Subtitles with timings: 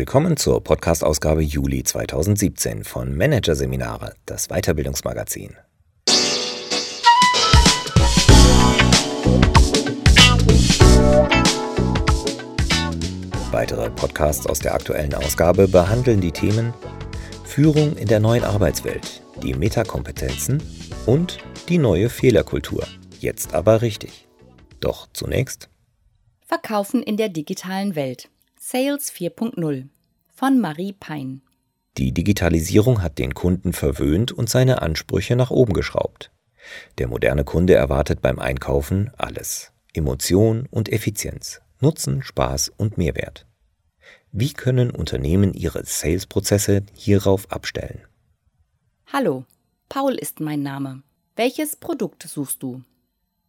[0.00, 5.58] Willkommen zur Podcast-Ausgabe Juli 2017 von Managerseminare, das Weiterbildungsmagazin.
[13.50, 16.72] Weitere Podcasts aus der aktuellen Ausgabe behandeln die Themen
[17.44, 20.62] Führung in der neuen Arbeitswelt, die Metakompetenzen
[21.04, 21.36] und
[21.68, 22.86] die neue Fehlerkultur.
[23.18, 24.26] Jetzt aber richtig.
[24.80, 25.68] Doch zunächst
[26.46, 28.30] Verkaufen in der digitalen Welt.
[28.72, 29.88] Sales 4.0
[30.28, 31.42] von Marie Pein.
[31.98, 36.30] Die Digitalisierung hat den Kunden verwöhnt und seine Ansprüche nach oben geschraubt.
[36.98, 39.72] Der moderne Kunde erwartet beim Einkaufen alles.
[39.92, 43.44] Emotion und Effizienz, Nutzen, Spaß und Mehrwert.
[44.30, 48.06] Wie können Unternehmen ihre Sales-Prozesse hierauf abstellen?
[49.12, 49.46] Hallo,
[49.88, 51.02] Paul ist mein Name.
[51.34, 52.84] Welches Produkt suchst du?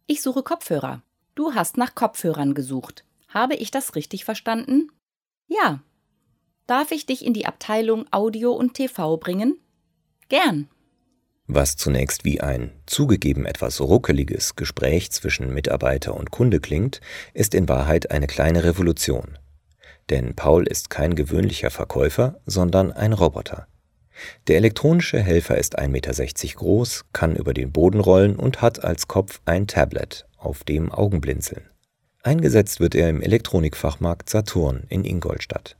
[0.08, 1.00] Ich suche Kopfhörer.
[1.36, 3.04] Du hast nach Kopfhörern gesucht.
[3.28, 4.90] Habe ich das richtig verstanden?
[5.52, 5.82] Ja.
[6.66, 9.58] Darf ich dich in die Abteilung Audio und TV bringen?
[10.28, 10.68] Gern.
[11.46, 17.00] Was zunächst wie ein zugegeben etwas ruckeliges Gespräch zwischen Mitarbeiter und Kunde klingt,
[17.34, 19.38] ist in Wahrheit eine kleine Revolution.
[20.08, 23.66] Denn Paul ist kein gewöhnlicher Verkäufer, sondern ein Roboter.
[24.46, 29.08] Der elektronische Helfer ist 1,60 Meter groß, kann über den Boden rollen und hat als
[29.08, 31.71] Kopf ein Tablet, auf dem Augen blinzeln.
[32.24, 35.76] Eingesetzt wird er im Elektronikfachmarkt Saturn in Ingolstadt.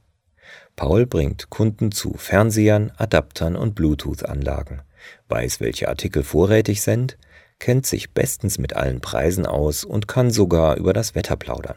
[0.75, 4.83] Paul bringt Kunden zu Fernsehern, Adaptern und Bluetooth-Anlagen,
[5.29, 7.17] weiß, welche Artikel vorrätig sind,
[7.61, 11.77] kennt sich bestens mit allen Preisen aus und kann sogar über das Wetter plaudern.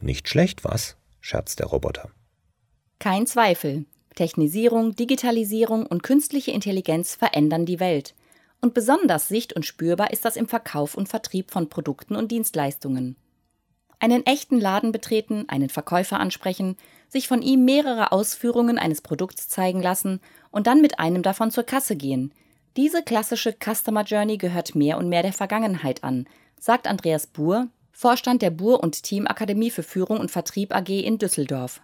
[0.00, 0.96] Nicht schlecht, was?
[1.20, 2.08] scherzt der Roboter.
[2.98, 3.84] Kein Zweifel.
[4.14, 8.14] Technisierung, Digitalisierung und künstliche Intelligenz verändern die Welt.
[8.62, 13.16] Und besonders sicht- und spürbar ist das im Verkauf und Vertrieb von Produkten und Dienstleistungen
[14.00, 16.76] einen echten Laden betreten, einen Verkäufer ansprechen,
[17.08, 21.64] sich von ihm mehrere Ausführungen eines Produkts zeigen lassen und dann mit einem davon zur
[21.64, 22.32] Kasse gehen.
[22.76, 26.26] Diese klassische Customer Journey gehört mehr und mehr der Vergangenheit an,
[26.58, 31.82] sagt Andreas Buhr, Vorstand der Buhr und Teamakademie für Führung und Vertrieb AG in Düsseldorf.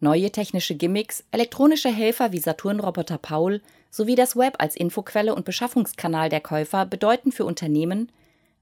[0.00, 6.28] Neue technische Gimmicks, elektronische Helfer wie Saturn-Roboter Paul sowie das Web als Infoquelle und Beschaffungskanal
[6.28, 8.10] der Käufer bedeuten für Unternehmen,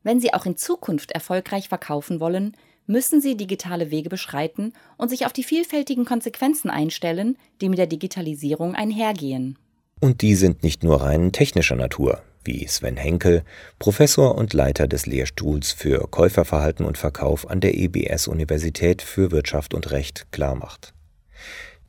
[0.02, 5.26] wenn Sie auch in Zukunft erfolgreich verkaufen wollen, müssen Sie digitale Wege beschreiten und sich
[5.26, 9.58] auf die vielfältigen Konsequenzen einstellen, die mit der Digitalisierung einhergehen.
[10.00, 13.44] Und die sind nicht nur rein technischer Natur, wie Sven Henkel,
[13.78, 19.74] Professor und Leiter des Lehrstuhls für Käuferverhalten und Verkauf an der EBS Universität für Wirtschaft
[19.74, 20.92] und Recht klarmacht.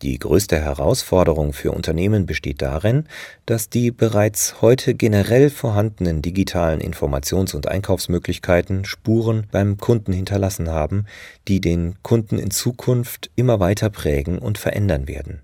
[0.03, 3.05] Die größte Herausforderung für Unternehmen besteht darin,
[3.45, 11.05] dass die bereits heute generell vorhandenen digitalen Informations- und Einkaufsmöglichkeiten Spuren beim Kunden hinterlassen haben,
[11.47, 15.41] die den Kunden in Zukunft immer weiter prägen und verändern werden.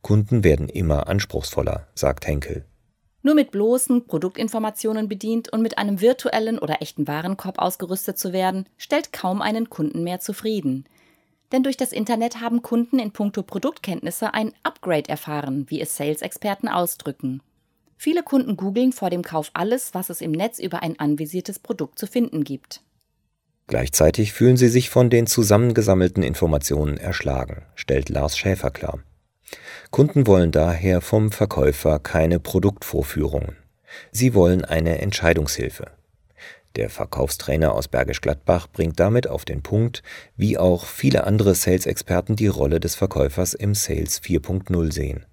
[0.00, 2.64] Kunden werden immer anspruchsvoller, sagt Henkel.
[3.20, 8.66] Nur mit bloßen Produktinformationen bedient und mit einem virtuellen oder echten Warenkorb ausgerüstet zu werden,
[8.78, 10.86] stellt kaum einen Kunden mehr zufrieden.
[11.52, 16.68] Denn durch das Internet haben Kunden in puncto Produktkenntnisse ein Upgrade erfahren, wie es Sales-Experten
[16.68, 17.40] ausdrücken.
[17.96, 21.98] Viele Kunden googeln vor dem Kauf alles, was es im Netz über ein anvisiertes Produkt
[21.98, 22.82] zu finden gibt.
[23.66, 29.00] Gleichzeitig fühlen sie sich von den zusammengesammelten Informationen erschlagen, stellt Lars Schäfer klar.
[29.90, 33.56] Kunden wollen daher vom Verkäufer keine Produktvorführungen.
[34.10, 35.97] Sie wollen eine Entscheidungshilfe.
[36.76, 40.02] Der Verkaufstrainer aus Bergisch Gladbach bringt damit auf den Punkt,
[40.36, 45.26] wie auch viele andere Sales-Experten die Rolle des Verkäufers im Sales 4.0 sehen.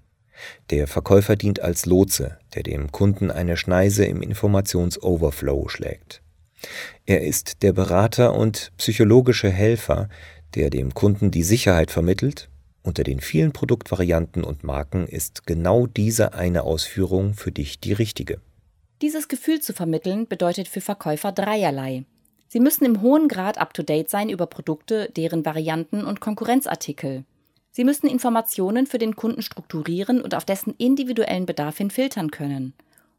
[0.69, 6.21] Der Verkäufer dient als Lotse, der dem Kunden eine Schneise im Informationsoverflow schlägt.
[7.05, 10.09] Er ist der Berater und psychologische Helfer,
[10.55, 12.49] der dem Kunden die Sicherheit vermittelt,
[12.85, 18.39] unter den vielen Produktvarianten und Marken ist genau diese eine Ausführung für dich die richtige.
[19.05, 22.05] Dieses Gefühl zu vermitteln bedeutet für Verkäufer dreierlei.
[22.47, 27.23] Sie müssen im hohen Grad up-to-date sein über Produkte, deren Varianten und Konkurrenzartikel.
[27.69, 32.73] Sie müssen Informationen für den Kunden strukturieren und auf dessen individuellen Bedarf hin filtern können.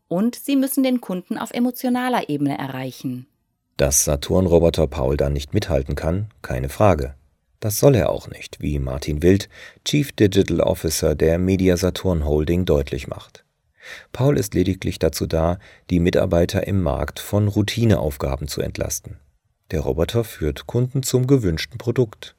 [0.08, 3.28] Und sie müssen den Kunden auf emotionaler Ebene erreichen.
[3.76, 7.14] Dass Saturn-Roboter Paul da nicht mithalten kann, keine Frage.
[7.60, 9.48] Das soll er auch nicht, wie Martin Wild,
[9.84, 13.45] Chief Digital Officer der Media Saturn Holding, deutlich macht.
[14.12, 15.58] Paul ist lediglich dazu da,
[15.90, 19.18] die Mitarbeiter im Markt von Routineaufgaben zu entlasten.
[19.70, 22.36] Der Roboter führt Kunden zum gewünschten Produkt.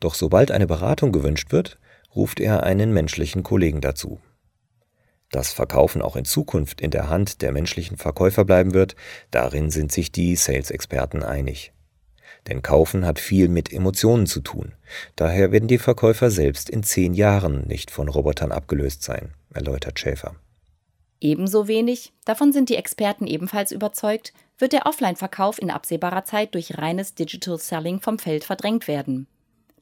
[0.00, 1.78] Doch sobald eine Beratung gewünscht wird,
[2.14, 4.20] ruft er einen menschlichen Kollegen dazu.
[5.30, 8.94] Dass Verkaufen auch in Zukunft in der Hand der menschlichen Verkäufer bleiben wird,
[9.30, 11.72] darin sind sich die Sales-Experten einig.
[12.46, 14.74] Denn Kaufen hat viel mit Emotionen zu tun.
[15.16, 20.36] Daher werden die Verkäufer selbst in zehn Jahren nicht von Robotern abgelöst sein, erläutert Schäfer.
[21.24, 26.76] Ebenso wenig, davon sind die Experten ebenfalls überzeugt, wird der Offline-Verkauf in absehbarer Zeit durch
[26.76, 29.26] reines Digital Selling vom Feld verdrängt werden.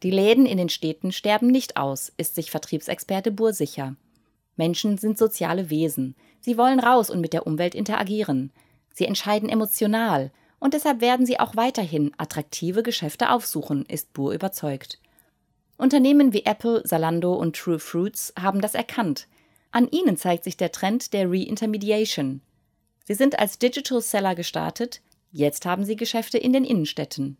[0.04, 3.96] Die Läden in den Städten sterben nicht aus, ist sich Vertriebsexperte Buhr sicher.
[4.54, 6.14] Menschen sind soziale Wesen.
[6.38, 8.52] Sie wollen raus und mit der Umwelt interagieren.
[8.94, 10.30] Sie entscheiden emotional
[10.60, 15.00] und deshalb werden sie auch weiterhin attraktive Geschäfte aufsuchen, ist Buhr überzeugt.
[15.76, 19.26] Unternehmen wie Apple, Zalando und True Fruits haben das erkannt.
[19.72, 22.42] An ihnen zeigt sich der Trend der Reintermediation.
[23.04, 25.00] Sie sind als Digital Seller gestartet,
[25.32, 27.38] jetzt haben sie Geschäfte in den Innenstädten.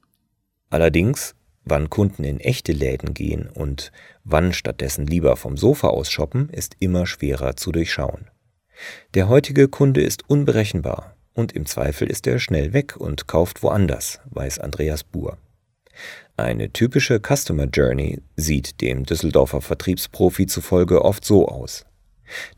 [0.71, 1.35] Allerdings,
[1.65, 3.93] wann Kunden in echte Läden gehen und
[4.25, 8.31] wann stattdessen lieber vom Sofa aus shoppen, ist immer schwerer zu durchschauen.
[9.13, 14.21] Der heutige Kunde ist unberechenbar und im Zweifel ist er schnell weg und kauft woanders,
[14.31, 15.37] weiß Andreas Buhr.
[16.39, 21.85] Eine typische Customer Journey sieht dem Düsseldorfer Vertriebsprofi zufolge oft so aus.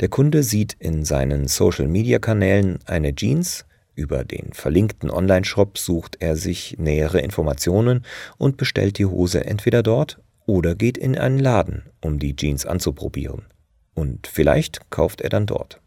[0.00, 6.76] Der Kunde sieht in seinen Social-Media-Kanälen eine Jeans, über den verlinkten Online-Shop sucht er sich
[6.78, 8.04] nähere Informationen
[8.38, 13.44] und bestellt die Hose entweder dort oder geht in einen Laden, um die Jeans anzuprobieren.
[13.94, 15.80] Und vielleicht kauft er dann dort.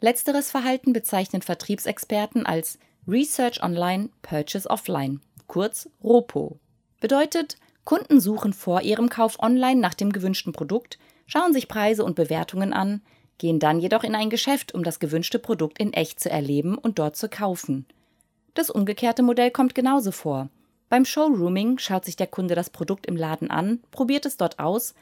[0.00, 6.58] Letzteres Verhalten bezeichnen Vertriebsexperten als Research Online, Purchase Offline, kurz ROPO.
[7.00, 12.16] Bedeutet, Kunden suchen vor ihrem Kauf online nach dem gewünschten Produkt, schauen sich Preise und
[12.16, 13.02] Bewertungen an,
[13.38, 16.98] gehen dann jedoch in ein Geschäft, um das gewünschte Produkt in echt zu erleben und
[16.98, 17.86] dort zu kaufen.
[18.54, 20.48] Das umgekehrte Modell kommt genauso vor.
[20.88, 24.94] Beim Showrooming schaut sich der Kunde das Produkt im Laden an, probiert es dort aus,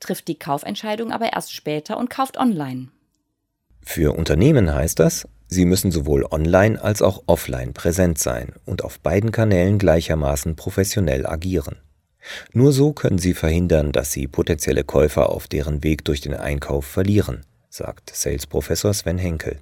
[0.00, 2.88] trifft die Kaufentscheidung aber erst später und kauft online.
[3.80, 8.98] Für Unternehmen heißt das, sie müssen sowohl online als auch offline präsent sein und auf
[8.98, 11.76] beiden Kanälen gleichermaßen professionell agieren.
[12.52, 16.86] Nur so können sie verhindern, dass sie potenzielle Käufer auf deren Weg durch den Einkauf
[16.86, 19.60] verlieren, sagt Sales-Professor Sven Henkel.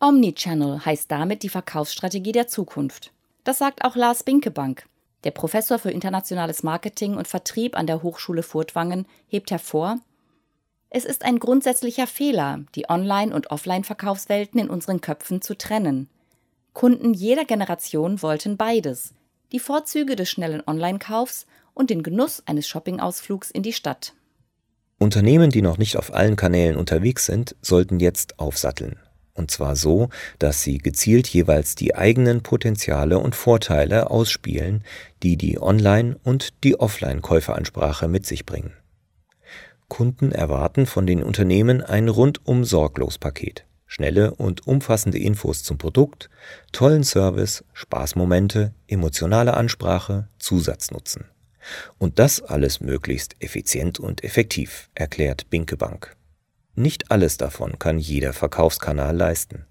[0.00, 3.12] Omnichannel heißt damit die Verkaufsstrategie der Zukunft.
[3.44, 4.86] Das sagt auch Lars Binkebank.
[5.24, 9.98] Der Professor für internationales Marketing und Vertrieb an der Hochschule Furtwangen hebt hervor,
[10.88, 16.08] es ist ein grundsätzlicher Fehler, die Online- und Offline-Verkaufswelten in unseren Köpfen zu trennen.
[16.72, 19.12] Kunden jeder Generation wollten beides:
[19.52, 24.14] die Vorzüge des schnellen Online-Kaufs und den Genuss eines Shoppingausflugs in die Stadt.
[24.98, 28.98] Unternehmen, die noch nicht auf allen Kanälen unterwegs sind, sollten jetzt aufsatteln.
[29.34, 30.08] Und zwar so,
[30.38, 34.82] dass sie gezielt jeweils die eigenen Potenziale und Vorteile ausspielen,
[35.22, 38.72] die die Online- und die Offline-Käuferansprache mit sich bringen.
[39.88, 43.66] Kunden erwarten von den Unternehmen ein rundum sorglos Paket.
[43.86, 46.28] Schnelle und umfassende Infos zum Produkt,
[46.72, 51.26] tollen Service, Spaßmomente, emotionale Ansprache, Zusatznutzen.
[51.98, 56.16] Und das alles möglichst effizient und effektiv, erklärt Binke Bank.
[56.74, 59.66] Nicht alles davon kann jeder Verkaufskanal leisten.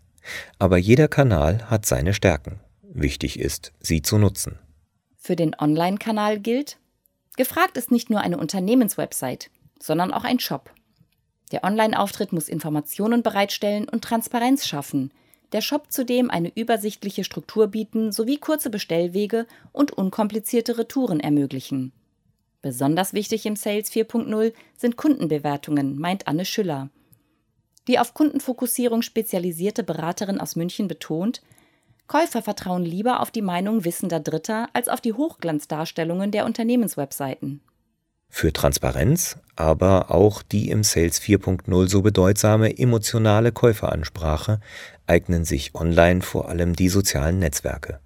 [0.57, 2.59] Aber jeder Kanal hat seine Stärken.
[2.81, 4.57] Wichtig ist, sie zu nutzen.
[5.17, 6.77] Für den Online-Kanal gilt,
[7.37, 9.49] gefragt ist nicht nur eine Unternehmenswebsite,
[9.79, 10.71] sondern auch ein Shop.
[11.51, 15.11] Der Online-Auftritt muss Informationen bereitstellen und Transparenz schaffen,
[15.51, 21.91] der Shop zudem eine übersichtliche Struktur bieten sowie kurze Bestellwege und unkomplizierte Retouren ermöglichen.
[22.61, 26.89] Besonders wichtig im Sales 4.0 sind Kundenbewertungen, meint Anne Schüller.
[27.87, 31.41] Die auf Kundenfokussierung spezialisierte Beraterin aus München betont,
[32.07, 37.61] Käufer vertrauen lieber auf die Meinung wissender Dritter als auf die Hochglanzdarstellungen der Unternehmenswebseiten.
[38.37, 44.59] Für Transparenz, aber auch die im Sales 4.0 so bedeutsame emotionale Käuferansprache
[45.07, 48.01] eignen sich online vor allem die sozialen Netzwerke.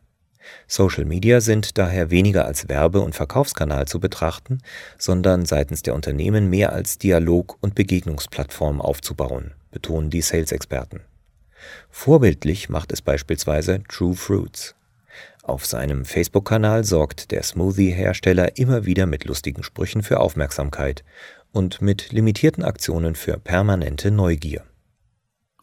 [0.67, 4.59] Social Media sind daher weniger als Werbe- und Verkaufskanal zu betrachten,
[4.99, 10.99] sondern seitens der Unternehmen mehr als Dialog- und Begegnungsplattform aufzubauen, betonen die Sales-Experten.
[11.89, 14.75] Vorbildlich macht es beispielsweise True Fruits.
[15.43, 21.03] Auf seinem Facebook-Kanal sorgt der Smoothie-Hersteller immer wieder mit lustigen Sprüchen für Aufmerksamkeit
[21.51, 24.63] und mit limitierten Aktionen für permanente Neugier.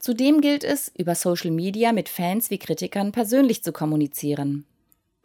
[0.01, 4.65] Zudem gilt es, über Social Media mit Fans wie Kritikern persönlich zu kommunizieren.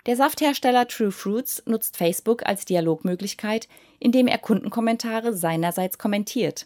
[0.08, 3.68] Der Safthersteller True Fruits nutzt Facebook als Dialogmöglichkeit,
[4.00, 6.66] indem er Kundenkommentare seinerseits kommentiert.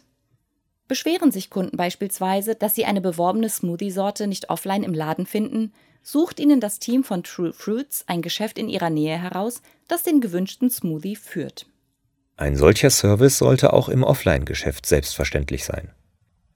[0.88, 6.38] Beschweren sich Kunden beispielsweise, dass sie eine beworbene Smoothie-Sorte nicht offline im Laden finden, sucht
[6.38, 10.70] ihnen das Team von True Fruits ein Geschäft in ihrer Nähe heraus, das den gewünschten
[10.70, 11.66] Smoothie führt.
[12.36, 15.90] Ein solcher Service sollte auch im Offline-Geschäft selbstverständlich sein.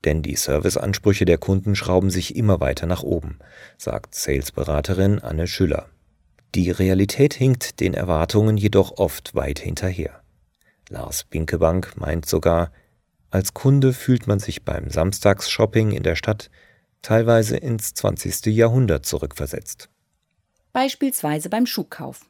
[0.05, 3.39] Denn die Serviceansprüche der Kunden schrauben sich immer weiter nach oben,
[3.77, 5.89] sagt Salesberaterin Anne Schüller.
[6.55, 10.21] Die Realität hinkt den Erwartungen jedoch oft weit hinterher.
[10.89, 12.73] Lars Binkebank meint sogar,
[13.31, 16.51] als Kunde fühlt man sich beim Samstagsshopping in der Stadt
[17.03, 18.47] teilweise ins 20.
[18.47, 19.89] Jahrhundert zurückversetzt.
[20.73, 22.27] Beispielsweise beim Schuhkauf.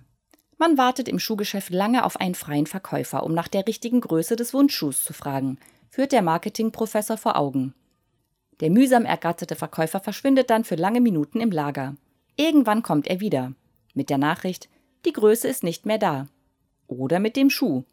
[0.59, 4.53] Man wartet im Schuhgeschäft lange auf einen freien Verkäufer, um nach der richtigen Größe des
[4.53, 7.75] Wunschschuhs zu fragen, führt der Marketingprofessor vor Augen.
[8.61, 11.97] Der mühsam ergatterte Verkäufer verschwindet dann für lange Minuten im Lager.
[12.37, 13.55] Irgendwann kommt er wieder.
[13.95, 14.69] Mit der Nachricht,
[15.07, 16.27] die Größe ist nicht mehr da.
[16.87, 17.85] Oder mit dem Schuh.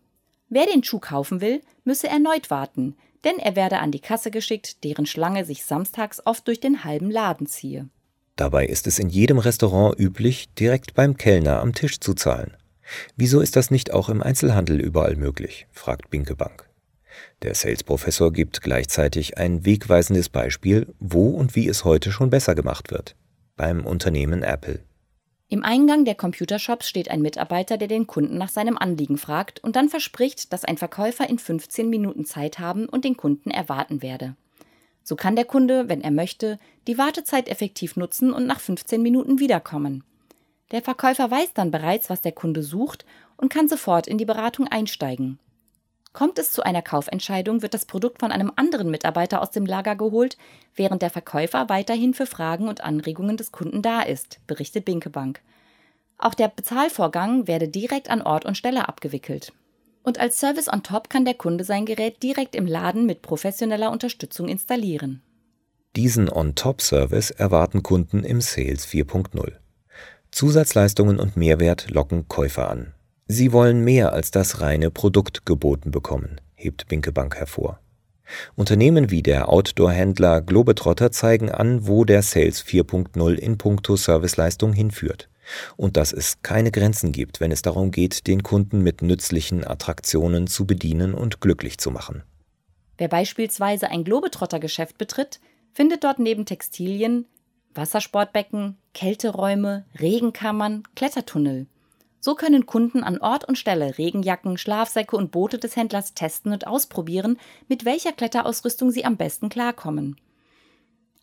[0.50, 4.84] Wer den Schuh kaufen will, müsse erneut warten, denn er werde an die Kasse geschickt,
[4.84, 7.90] deren Schlange sich samstags oft durch den halben Laden ziehe.
[8.36, 12.56] Dabei ist es in jedem Restaurant üblich, direkt beim Kellner am Tisch zu zahlen.
[13.16, 15.66] Wieso ist das nicht auch im Einzelhandel überall möglich?
[15.72, 16.70] fragt Binkebank.
[17.42, 22.92] Der Sales-Professor gibt gleichzeitig ein wegweisendes Beispiel, wo und wie es heute schon besser gemacht
[22.92, 23.16] wird.
[23.56, 24.80] Beim Unternehmen Apple.
[25.50, 29.78] Im Eingang der Computershops steht ein Mitarbeiter, der den Kunden nach seinem Anliegen fragt und
[29.78, 34.36] dann verspricht, dass ein Verkäufer in 15 Minuten Zeit haben und den Kunden erwarten werde.
[35.04, 39.40] So kann der Kunde, wenn er möchte, die Wartezeit effektiv nutzen und nach 15 Minuten
[39.40, 40.04] wiederkommen.
[40.72, 43.06] Der Verkäufer weiß dann bereits, was der Kunde sucht
[43.38, 45.40] und kann sofort in die Beratung einsteigen.
[46.18, 49.96] Kommt es zu einer Kaufentscheidung, wird das Produkt von einem anderen Mitarbeiter aus dem Lager
[49.96, 50.36] geholt,
[50.74, 55.42] während der Verkäufer weiterhin für Fragen und Anregungen des Kunden da ist, berichtet Binkebank.
[56.18, 59.54] Auch der Bezahlvorgang werde direkt an Ort und Stelle abgewickelt.
[60.02, 63.92] Und als Service on top kann der Kunde sein Gerät direkt im Laden mit professioneller
[63.92, 65.22] Unterstützung installieren.
[65.96, 69.52] Diesen On-Top-Service erwarten Kunden im Sales 4.0.
[70.32, 72.96] Zusatzleistungen und Mehrwert locken Käufer an.
[73.28, 77.80] Sie wollen mehr als das reine Produkt geboten bekommen, hebt Binkebank hervor.
[78.56, 85.30] Unternehmen wie der Outdoor-Händler Globetrotter zeigen an, wo der Sales 4.0 in puncto Serviceleistung hinführt
[85.76, 90.48] und dass es keine Grenzen gibt, wenn es darum geht, den Kunden mit nützlichen Attraktionen
[90.48, 92.24] zu bedienen und glücklich zu machen.
[92.98, 95.40] Wer beispielsweise ein Globetrotter-Geschäft betritt,
[95.74, 97.26] findet dort neben Textilien
[97.74, 101.68] Wassersportbecken, Kälteräume, Regenkammern, Klettertunnel.
[102.20, 106.68] So können Kunden an Ort und Stelle Regenjacken, Schlafsäcke und Boote des Händlers testen und
[106.68, 110.18] ausprobieren, mit welcher Kletterausrüstung sie am besten klarkommen.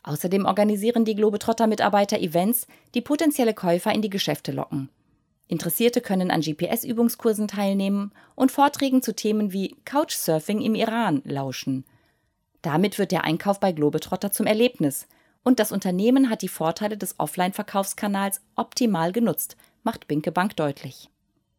[0.04, 4.90] Außerdem organisieren die Globetrotter-Mitarbeiter Events, die potenzielle Käufer in die Geschäfte locken.
[5.48, 11.84] Interessierte können an GPS-Übungskursen teilnehmen und Vorträgen zu Themen wie Couchsurfing im Iran lauschen.
[12.62, 15.06] Damit wird der Einkauf bei Globetrotter zum Erlebnis.
[15.42, 21.08] Und das Unternehmen hat die Vorteile des Offline-Verkaufskanals optimal genutzt, macht Binke Bank deutlich.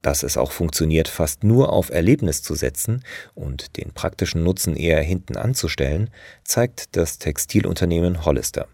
[0.02, 3.04] Dass es auch funktioniert, fast nur auf Erlebnis zu setzen
[3.34, 6.12] und den praktischen Nutzen eher hinten anzustellen,
[6.44, 8.68] zeigt das Textilunternehmen Hollister.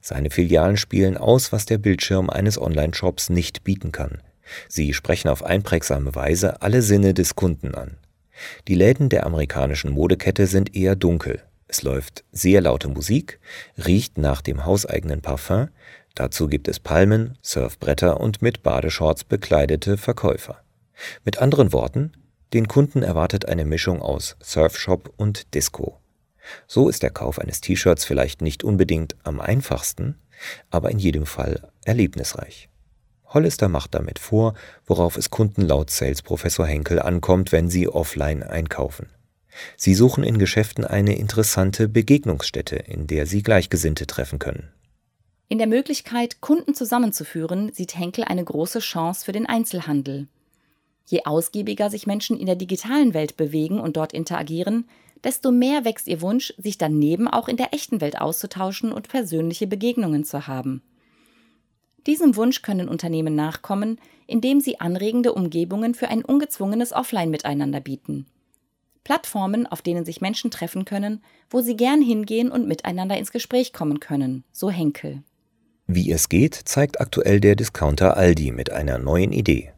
[0.00, 4.22] Seine Filialen spielen aus, was der Bildschirm eines Online-Shops nicht bieten kann.
[4.68, 7.98] Sie sprechen auf einprägsame Weise alle Sinne des Kunden an.
[8.68, 11.42] Die Läden der amerikanischen Modekette sind eher dunkel.
[11.68, 13.40] Es läuft sehr laute Musik,
[13.76, 15.68] riecht nach dem hauseigenen Parfum,
[16.16, 20.62] Dazu gibt es Palmen, Surfbretter und mit Badeshorts bekleidete Verkäufer.
[21.26, 22.12] Mit anderen Worten,
[22.54, 26.00] den Kunden erwartet eine Mischung aus Surfshop und Disco.
[26.66, 30.16] So ist der Kauf eines T-Shirts vielleicht nicht unbedingt am einfachsten,
[30.70, 32.70] aber in jedem Fall erlebnisreich.
[33.26, 34.54] Hollister macht damit vor,
[34.86, 39.10] worauf es Kunden laut Sales Professor Henkel ankommt, wenn sie offline einkaufen.
[39.76, 44.72] Sie suchen in Geschäften eine interessante Begegnungsstätte, in der sie Gleichgesinnte treffen können.
[45.48, 50.26] In der Möglichkeit, Kunden zusammenzuführen, sieht Henkel eine große Chance für den Einzelhandel.
[51.06, 54.88] Je ausgiebiger sich Menschen in der digitalen Welt bewegen und dort interagieren,
[55.22, 59.68] desto mehr wächst ihr Wunsch, sich daneben auch in der echten Welt auszutauschen und persönliche
[59.68, 60.82] Begegnungen zu haben.
[62.06, 68.26] Diesem Wunsch können Unternehmen nachkommen, indem sie anregende Umgebungen für ein ungezwungenes Offline-Miteinander bieten.
[69.04, 73.72] Plattformen, auf denen sich Menschen treffen können, wo sie gern hingehen und miteinander ins Gespräch
[73.72, 75.22] kommen können, so Henkel.
[75.86, 79.72] Wie es geht, zeigt aktuell der Discounter Aldi mit einer neuen Idee.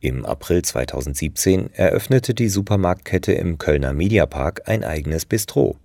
[0.00, 5.76] Im April 2017 eröffnete die Supermarktkette im Kölner Mediapark ein eigenes Bistro.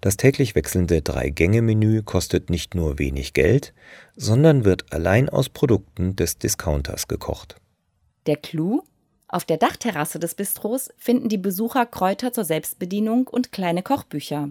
[0.00, 3.74] Das täglich wechselnde Drei-Gänge-Menü kostet nicht nur wenig Geld,
[4.14, 7.56] sondern wird allein aus Produkten des Discounters gekocht.
[8.26, 8.82] Der Clou?
[9.26, 14.50] Auf der Dachterrasse des Bistros finden die Besucher Kräuter zur Selbstbedienung und kleine Kochbücher.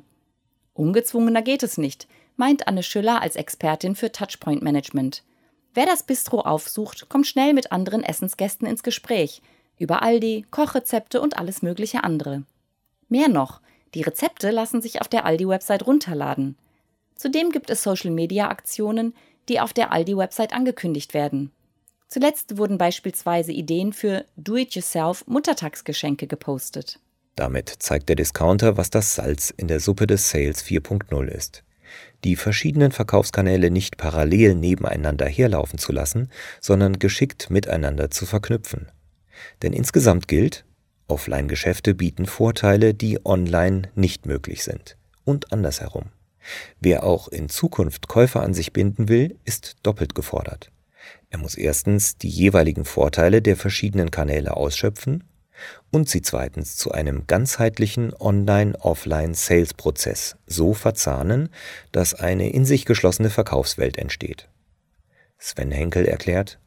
[0.73, 5.23] Ungezwungener geht es nicht, meint Anne Schüller als Expertin für Touchpoint Management.
[5.73, 9.41] Wer das Bistro aufsucht, kommt schnell mit anderen Essensgästen ins Gespräch
[9.79, 12.43] über Aldi, Kochrezepte und alles mögliche andere.
[13.09, 13.59] Mehr noch,
[13.93, 16.57] die Rezepte lassen sich auf der Aldi-Website runterladen.
[17.15, 19.13] Zudem gibt es Social-Media-Aktionen,
[19.49, 21.51] die auf der Aldi-Website angekündigt werden.
[22.07, 26.99] Zuletzt wurden beispielsweise Ideen für Do-it-yourself Muttertagsgeschenke gepostet.
[27.35, 31.63] Damit zeigt der Discounter, was das Salz in der Suppe des Sales 4.0 ist.
[32.23, 36.29] Die verschiedenen Verkaufskanäle nicht parallel nebeneinander herlaufen zu lassen,
[36.61, 38.91] sondern geschickt miteinander zu verknüpfen.
[39.61, 40.65] Denn insgesamt gilt,
[41.07, 44.97] Offline-Geschäfte bieten Vorteile, die online nicht möglich sind.
[45.25, 46.05] Und andersherum.
[46.79, 50.71] Wer auch in Zukunft Käufer an sich binden will, ist doppelt gefordert.
[51.29, 55.23] Er muss erstens die jeweiligen Vorteile der verschiedenen Kanäle ausschöpfen
[55.91, 61.49] und sie zweitens zu einem ganzheitlichen Online-Offline-Sales-Prozess so verzahnen,
[61.91, 64.49] dass eine in sich geschlossene Verkaufswelt entsteht.
[65.37, 66.59] Sven Henkel erklärt,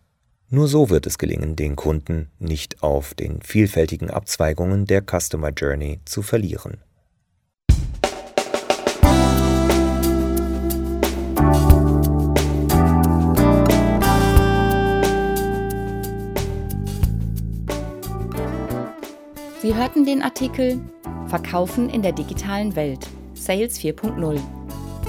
[0.49, 6.01] nur so wird es gelingen, den Kunden nicht auf den vielfältigen Abzweigungen der Customer Journey
[6.05, 6.79] zu verlieren.
[19.77, 20.81] Sie hörten den Artikel
[21.27, 24.41] Verkaufen in der digitalen Welt Sales 4.0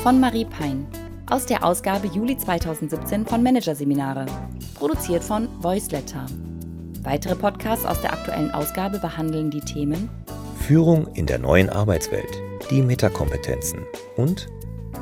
[0.03, 0.85] von Marie Pein
[1.29, 4.25] aus der Ausgabe Juli 2017 von Managerseminare,
[4.75, 6.25] produziert von Voiceletter.
[7.01, 10.09] Weitere Podcasts aus der aktuellen Ausgabe behandeln die Themen
[10.59, 13.79] Führung in der neuen Arbeitswelt, die Metakompetenzen
[14.17, 14.49] und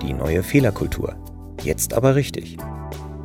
[0.03, 1.15] die neue Fehlerkultur.
[1.63, 2.57] Jetzt aber richtig.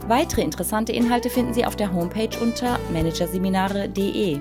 [0.09, 4.41] Weitere interessante Inhalte finden Sie auf der Homepage unter managerseminare.de